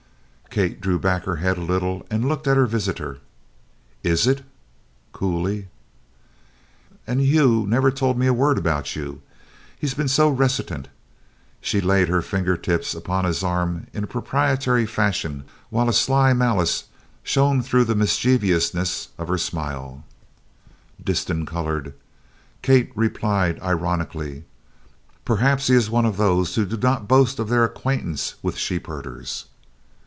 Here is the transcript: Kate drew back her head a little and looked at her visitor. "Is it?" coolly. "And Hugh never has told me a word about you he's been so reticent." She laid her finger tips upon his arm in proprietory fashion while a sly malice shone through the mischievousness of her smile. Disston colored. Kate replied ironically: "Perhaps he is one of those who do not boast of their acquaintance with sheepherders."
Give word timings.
Kate 0.49 0.81
drew 0.81 0.99
back 0.99 1.23
her 1.23 1.37
head 1.37 1.57
a 1.57 1.61
little 1.61 2.05
and 2.09 2.27
looked 2.27 2.45
at 2.45 2.57
her 2.57 2.65
visitor. 2.65 3.19
"Is 4.03 4.27
it?" 4.27 4.43
coolly. 5.13 5.69
"And 7.07 7.21
Hugh 7.21 7.65
never 7.65 7.89
has 7.89 7.97
told 7.97 8.19
me 8.19 8.27
a 8.27 8.33
word 8.33 8.57
about 8.57 8.93
you 8.93 9.21
he's 9.79 9.93
been 9.93 10.09
so 10.09 10.27
reticent." 10.27 10.89
She 11.61 11.79
laid 11.79 12.09
her 12.09 12.21
finger 12.21 12.57
tips 12.57 12.93
upon 12.93 13.23
his 13.23 13.45
arm 13.45 13.87
in 13.93 14.07
proprietory 14.07 14.85
fashion 14.85 15.45
while 15.69 15.87
a 15.87 15.93
sly 15.93 16.33
malice 16.33 16.83
shone 17.23 17.61
through 17.63 17.85
the 17.85 17.95
mischievousness 17.95 19.07
of 19.17 19.29
her 19.29 19.37
smile. 19.37 20.03
Disston 21.01 21.45
colored. 21.45 21.93
Kate 22.61 22.91
replied 22.93 23.57
ironically: 23.61 24.43
"Perhaps 25.23 25.67
he 25.67 25.75
is 25.75 25.89
one 25.89 26.05
of 26.05 26.17
those 26.17 26.55
who 26.55 26.65
do 26.65 26.75
not 26.75 27.07
boast 27.07 27.39
of 27.39 27.47
their 27.47 27.63
acquaintance 27.63 28.35
with 28.43 28.57
sheepherders." 28.57 29.45